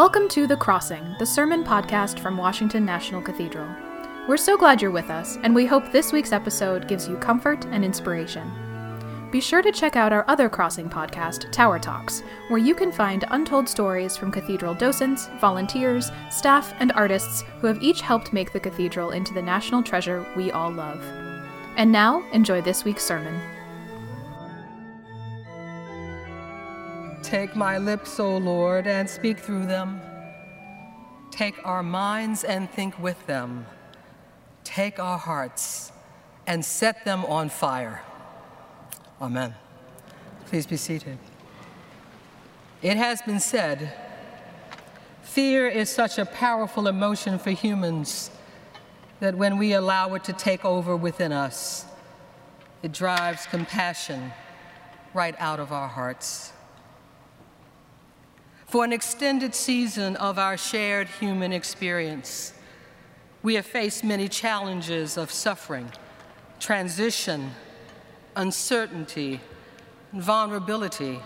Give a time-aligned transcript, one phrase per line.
[0.00, 3.68] Welcome to The Crossing, the sermon podcast from Washington National Cathedral.
[4.26, 7.66] We're so glad you're with us, and we hope this week's episode gives you comfort
[7.66, 8.50] and inspiration.
[9.30, 13.26] Be sure to check out our other Crossing podcast, Tower Talks, where you can find
[13.28, 18.58] untold stories from cathedral docents, volunteers, staff, and artists who have each helped make the
[18.58, 21.04] cathedral into the national treasure we all love.
[21.76, 23.38] And now, enjoy this week's sermon.
[27.30, 30.00] Take my lips, O Lord, and speak through them.
[31.30, 33.66] Take our minds and think with them.
[34.64, 35.92] Take our hearts
[36.48, 38.02] and set them on fire.
[39.22, 39.54] Amen.
[40.46, 41.18] Please be seated.
[42.82, 43.94] It has been said
[45.22, 48.32] fear is such a powerful emotion for humans
[49.20, 51.84] that when we allow it to take over within us,
[52.82, 54.32] it drives compassion
[55.14, 56.54] right out of our hearts.
[58.70, 62.52] For an extended season of our shared human experience,
[63.42, 65.90] we have faced many challenges of suffering,
[66.60, 67.50] transition,
[68.36, 69.40] uncertainty,
[70.12, 71.18] and vulnerability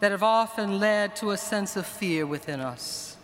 [0.00, 3.18] that have often led to a sense of fear within us.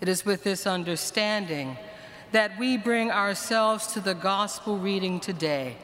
[0.00, 1.76] It is with this understanding
[2.30, 5.74] that we bring ourselves to the gospel reading today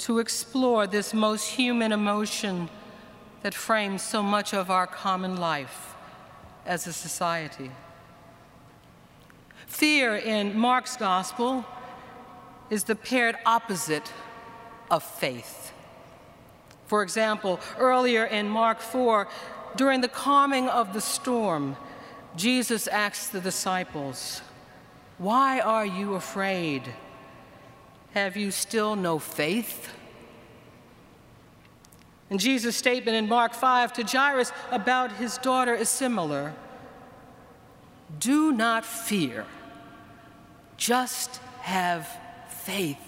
[0.00, 2.68] to explore this most human emotion
[3.44, 5.94] that frames so much of our common life
[6.64, 7.70] as a society.
[9.66, 11.66] Fear in Mark's gospel
[12.70, 14.10] is the paired opposite
[14.90, 15.74] of faith.
[16.86, 19.28] For example, earlier in Mark 4,
[19.76, 21.76] during the calming of the storm,
[22.36, 24.40] Jesus asks the disciples,
[25.18, 26.94] Why are you afraid?
[28.14, 29.92] Have you still no faith?
[32.30, 36.54] And Jesus' statement in Mark 5 to Jairus about his daughter is similar.
[38.18, 39.46] Do not fear,
[40.76, 42.08] just have
[42.48, 42.98] faith.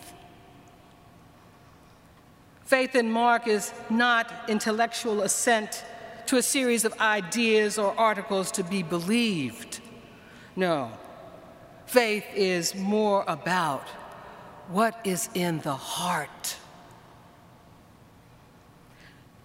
[2.65, 5.85] Faith in Mark is not intellectual assent
[6.27, 9.81] to a series of ideas or articles to be believed.
[10.57, 10.91] No,
[11.87, 13.89] faith is more about
[14.69, 16.57] what is in the heart.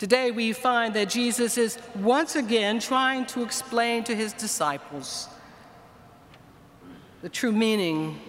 [0.01, 5.27] Today, we find that Jesus is once again trying to explain to his disciples
[7.21, 8.19] the true meaning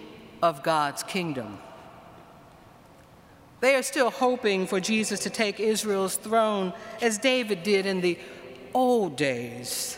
[0.43, 1.57] of God's kingdom.
[3.59, 8.19] They are still hoping for Jesus to take Israel's throne as David did in the
[8.75, 9.97] old days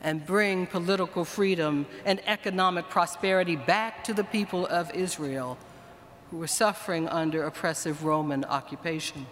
[0.00, 5.58] and bring political freedom and economic prosperity back to the people of Israel
[6.30, 9.26] who were suffering under oppressive Roman occupation.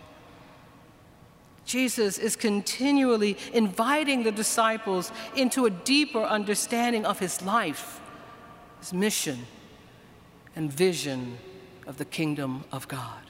[1.72, 7.98] Jesus is continually inviting the disciples into a deeper understanding of his life,
[8.78, 9.46] his mission,
[10.54, 11.38] and vision
[11.86, 13.22] of the kingdom of God.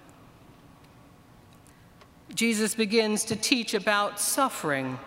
[2.34, 4.98] Jesus begins to teach about suffering.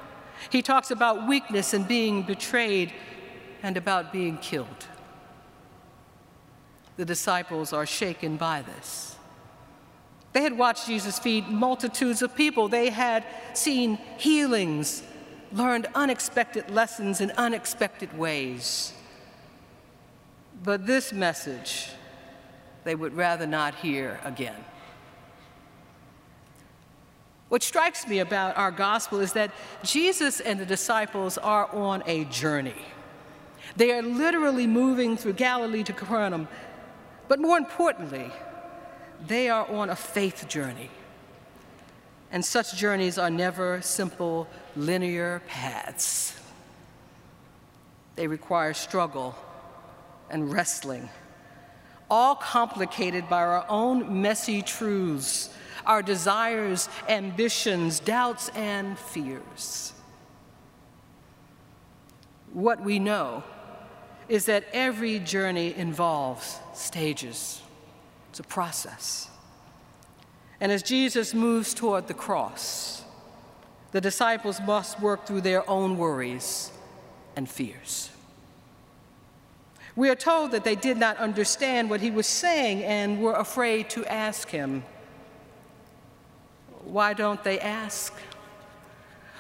[0.50, 2.94] He talks about weakness and being betrayed
[3.62, 4.86] and about being killed.
[6.96, 9.15] The disciples are shaken by this.
[10.36, 12.68] They had watched Jesus feed multitudes of people.
[12.68, 15.02] They had seen healings,
[15.54, 18.92] learned unexpected lessons in unexpected ways.
[20.62, 21.88] But this message,
[22.84, 24.62] they would rather not hear again.
[27.48, 29.52] What strikes me about our gospel is that
[29.86, 32.84] Jesus and the disciples are on a journey.
[33.78, 36.50] They are literally moving through Galilee to Capernaum,
[37.30, 38.34] but more importantly,
[39.28, 40.90] they are on a faith journey.
[42.32, 46.38] And such journeys are never simple, linear paths.
[48.16, 49.36] They require struggle
[50.30, 51.10] and wrestling,
[52.10, 55.50] all complicated by our own messy truths,
[55.86, 59.94] our desires, ambitions, doubts, and fears.
[62.54, 63.44] What we know
[64.28, 67.62] is that every journey involves stages.
[68.36, 69.30] It's a process.
[70.60, 73.02] And as Jesus moves toward the cross,
[73.94, 76.70] the disciples must work through their own worries
[77.38, 78.10] and fears.
[79.96, 83.90] We are told that they did not understand what he was saying and were afraid
[83.92, 84.84] to ask him.
[86.84, 88.12] Why don't they ask?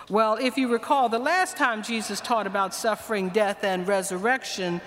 [0.10, 4.80] Well, if you recall, the last time Jesus taught about suffering, death, and resurrection,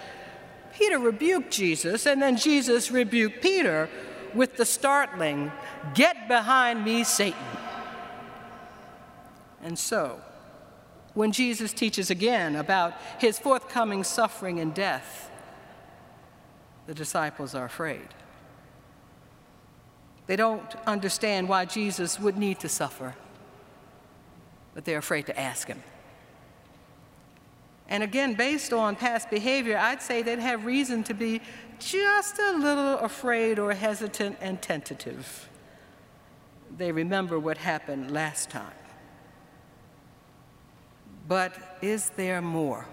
[0.79, 3.89] Peter rebuked Jesus, and then Jesus rebuked Peter
[4.33, 5.51] with the startling,
[5.95, 7.39] Get behind me, Satan.
[9.61, 10.21] And so,
[11.15, 15.29] when Jesus teaches again about his forthcoming suffering and death,
[16.87, 18.09] the disciples are afraid.
[20.29, 23.17] They don't understand why Jesus would need to suffer,
[24.75, 25.83] but they're afraid to ask him.
[27.89, 31.41] And again, based on past behavior, I'd say they'd have reason to be
[31.79, 35.49] just a little afraid or hesitant and tentative.
[36.77, 38.73] They remember what happened last time.
[41.27, 42.87] But is there more?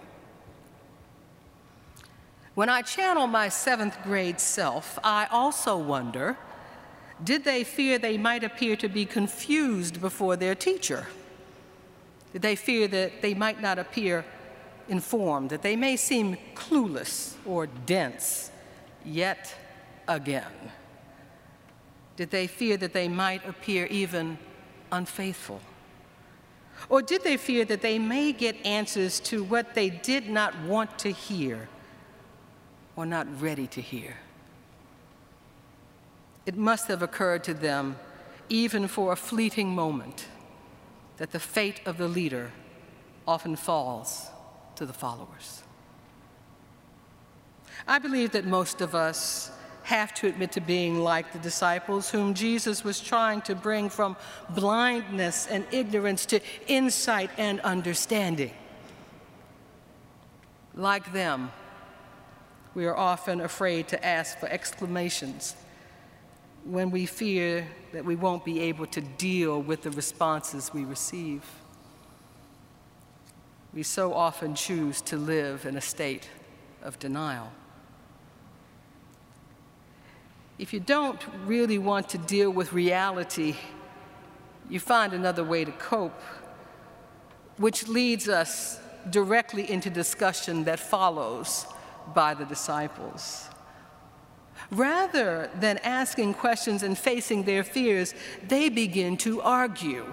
[2.53, 6.37] When I channel my seventh grade self, I also wonder
[7.23, 11.07] did they fear they might appear to be confused before their teacher?
[12.33, 14.25] Did they fear that they might not appear
[14.87, 18.51] informed, that they may seem clueless or dense
[19.03, 19.53] yet
[20.07, 20.71] again?
[22.15, 24.37] Did they fear that they might appear even
[24.91, 25.61] unfaithful?
[26.89, 30.99] Or did they fear that they may get answers to what they did not want
[30.99, 31.67] to hear
[32.95, 34.15] or not ready to hear?
[36.45, 37.97] It must have occurred to them,
[38.49, 40.27] even for a fleeting moment,
[41.17, 42.51] that the fate of the leader
[43.27, 44.29] often falls
[44.77, 45.63] to the followers.
[47.87, 49.51] I believe that most of us
[49.83, 54.17] have to admit to being like the disciples whom Jesus was trying to bring from
[54.49, 58.51] blindness and ignorance to insight and understanding.
[60.73, 61.51] Like them,
[62.73, 65.55] we are often afraid to ask for exclamations
[66.65, 71.43] when we fear that we won't be able to deal with the responses we receive.
[73.75, 76.29] We so often choose to live in a state
[76.81, 77.51] of denial.
[80.57, 83.55] If you don't really want to deal with reality,
[84.69, 86.21] you find another way to cope,
[87.57, 88.79] which leads us
[89.09, 91.65] directly into discussion that follows
[92.13, 93.49] by the disciples.
[94.71, 98.13] Rather than asking questions and facing their fears,
[98.47, 100.05] they begin to argue.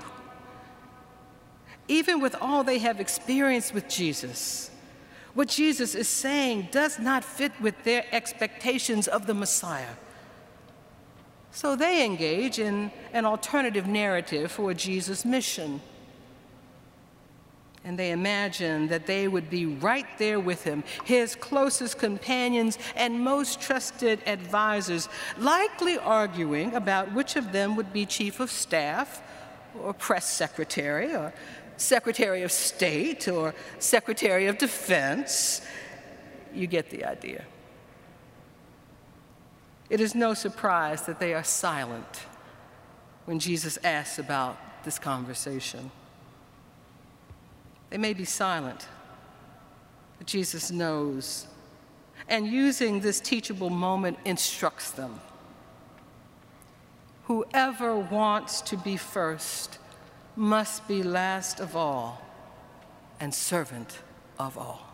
[1.92, 4.70] Even with all they have experienced with Jesus,
[5.34, 9.94] what Jesus is saying does not fit with their expectations of the Messiah.
[11.50, 15.82] So they engage in an alternative narrative for Jesus' mission.
[17.84, 23.20] And they imagine that they would be right there with him, his closest companions and
[23.20, 29.20] most trusted advisors, likely arguing about which of them would be chief of staff
[29.78, 31.32] or press secretary or
[31.76, 35.62] secretary of state or secretary of defense.
[36.54, 37.44] You get the idea.
[39.90, 42.26] It is no surprise that they are silent
[43.26, 45.90] when Jesus asks about this conversation.
[47.90, 48.88] They may be silent,
[50.18, 51.46] but Jesus knows.
[52.28, 55.20] And using this teachable moment instructs them.
[57.24, 59.78] Whoever wants to be first
[60.36, 62.22] must be last of all
[63.20, 63.98] and servant
[64.38, 64.88] of all.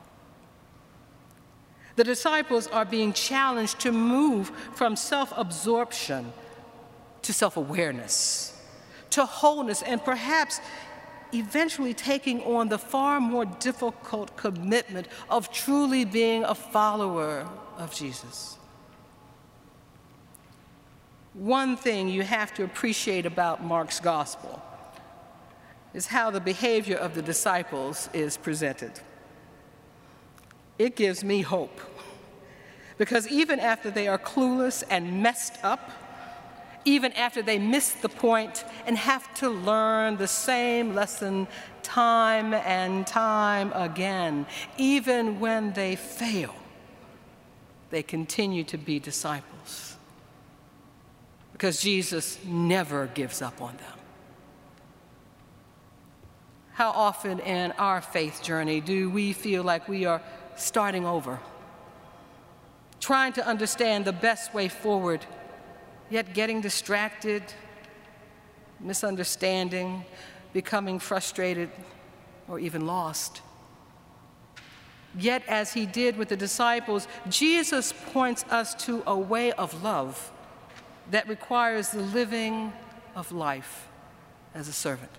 [1.97, 6.33] The disciples are being challenged to move from self absorption
[7.23, 8.57] to self awareness,
[9.11, 10.61] to wholeness, and perhaps
[11.33, 17.47] eventually taking on the far more difficult commitment of truly being a follower
[17.77, 18.57] of Jesus.
[21.35, 24.63] One thing you have to appreciate about Mark's gospel
[25.95, 28.93] is how the behavior of the disciples is presented.
[30.79, 31.81] It gives me hope
[32.99, 35.91] because even after they are clueless and messed up,
[36.85, 41.47] even after they miss the point and have to learn the same lesson
[41.83, 44.47] time and time again.
[44.77, 46.55] Even when they fail,
[47.91, 49.97] they continue to be disciples
[51.53, 53.98] because Jesus never gives up on them.
[56.79, 60.23] How often in our faith journey do we feel like we are
[60.57, 61.41] starting over,
[63.01, 65.27] trying to understand the best way forward?
[66.11, 67.43] yet getting distracted,
[68.81, 70.05] misunderstanding,
[70.53, 71.71] becoming frustrated,
[72.49, 73.43] or even lost.
[75.19, 80.31] Yet, as he did with the disciples, Jesus points us to a way of love
[81.11, 82.73] that requires the living
[83.15, 83.89] of life
[84.55, 85.11] as a servant.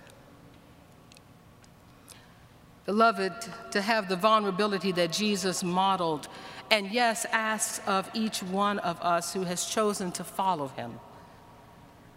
[2.90, 3.32] Beloved,
[3.70, 6.26] to have the vulnerability that Jesus modeled
[6.72, 10.98] and yes, asks of each one of us who has chosen to follow him.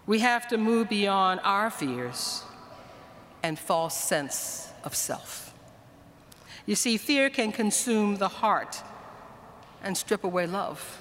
[0.08, 2.42] We have to move beyond our fears
[3.44, 5.54] and false sense of self.
[6.66, 8.82] You see, fear can consume the heart
[9.84, 11.00] and strip away love.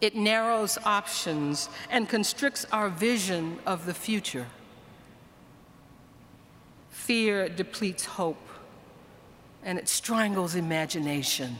[0.00, 4.46] It narrows options and constricts our vision of the future.
[6.90, 8.38] Fear depletes hope
[9.64, 11.56] and it strangles imagination.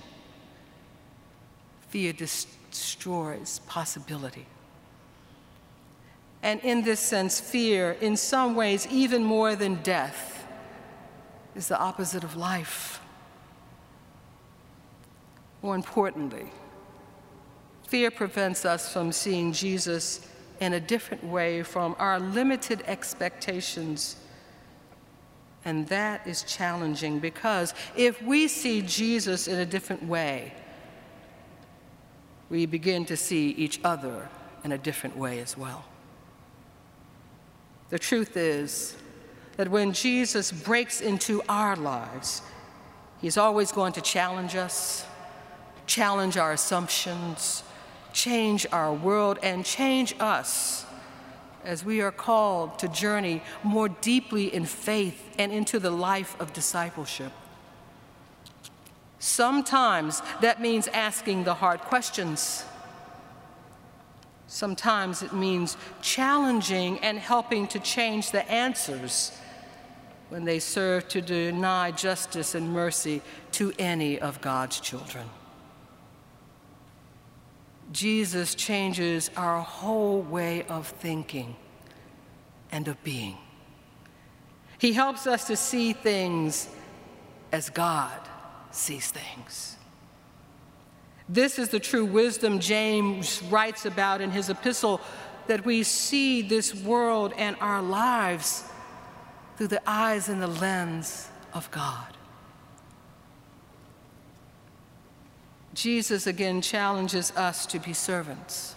[1.88, 4.47] Fear destroys possibility.
[6.42, 10.47] And in this sense, fear, in some ways, even more than death,
[11.54, 13.00] is the opposite of life.
[15.62, 16.50] More importantly,
[17.87, 20.26] fear prevents us from seeing Jesus
[20.61, 24.16] in a different way from our limited expectations.
[25.64, 30.52] And that is challenging because if we see Jesus in a different way,
[32.50, 34.28] we begin to see each other
[34.64, 35.85] in a different way as well.
[37.90, 38.97] The truth is
[39.57, 42.42] that when Jesus breaks into our lives,
[43.21, 45.07] he's always going to challenge us
[45.87, 47.62] challenge our assumptions,
[48.12, 50.87] change our world, and change us
[51.64, 56.52] as we are called to journey more deeply in faith and into the life of
[56.52, 57.33] discipleship.
[59.19, 62.64] Sometimes that means asking the hard questions.
[64.49, 69.33] Sometimes it means challenging and helping to change the answers
[70.28, 75.26] when they serve to deny justice and mercy to any of God's children.
[77.92, 81.56] Jesus changes our whole way of thinking
[82.70, 83.37] and of being.
[84.78, 86.68] He helps us to see things
[87.52, 88.18] as God
[88.70, 89.76] sees things.
[91.28, 95.00] This is the true wisdom James writes about in his epistle
[95.46, 98.64] that we see this world and our lives
[99.56, 102.16] through the eyes and the lens of God.
[105.75, 108.75] Jesus again challenges us to be servants,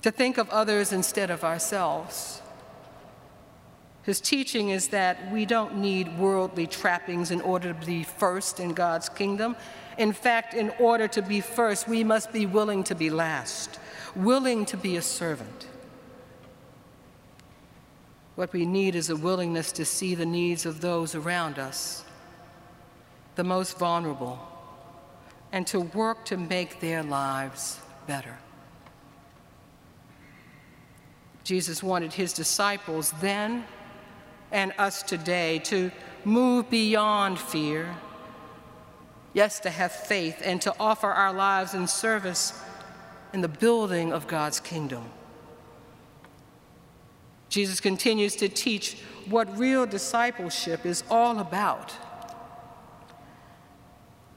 [0.00, 2.40] to think of others instead of ourselves.
[4.02, 8.72] His teaching is that we don't need worldly trappings in order to be first in
[8.72, 9.54] God's kingdom.
[9.98, 13.78] In fact, in order to be first, we must be willing to be last,
[14.16, 15.68] willing to be a servant.
[18.34, 22.04] What we need is a willingness to see the needs of those around us,
[23.36, 24.51] the most vulnerable
[25.52, 28.38] and to work to make their lives better.
[31.44, 33.64] Jesus wanted his disciples then
[34.50, 35.90] and us today to
[36.24, 37.94] move beyond fear,
[39.34, 42.58] yes, to have faith and to offer our lives in service
[43.32, 45.04] in the building of God's kingdom.
[47.48, 48.96] Jesus continues to teach
[49.28, 51.92] what real discipleship is all about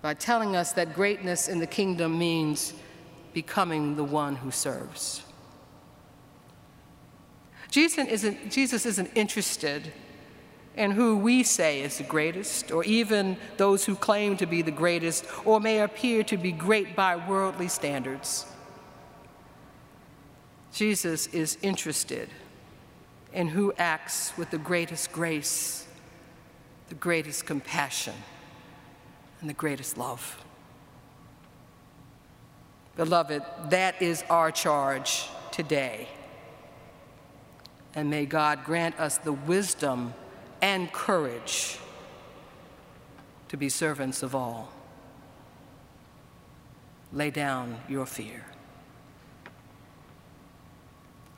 [0.05, 2.75] by telling us that greatness in the kingdom means
[3.33, 5.23] becoming the one who serves.
[7.71, 9.91] Jesus isn't, Jesus isn't interested
[10.75, 14.69] in who we say is the greatest, or even those who claim to be the
[14.69, 18.45] greatest, or may appear to be great by worldly standards.
[20.71, 22.29] Jesus is interested
[23.33, 25.87] in who acts with the greatest grace,
[26.89, 28.13] the greatest compassion
[29.45, 30.43] and the greatest love.
[32.95, 36.07] Beloved, that is our charge today.
[37.93, 40.15] And may God grant us the wisdom
[40.63, 41.77] and courage
[43.49, 44.71] to be servants of all.
[47.13, 48.47] Lay down your fear.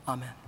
[0.08, 0.47] Amen.